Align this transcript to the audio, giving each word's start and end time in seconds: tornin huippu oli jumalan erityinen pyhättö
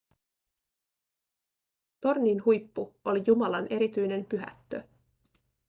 tornin 2.01 2.45
huippu 2.45 2.95
oli 3.05 3.23
jumalan 3.25 3.67
erityinen 3.69 4.25
pyhättö 4.25 4.83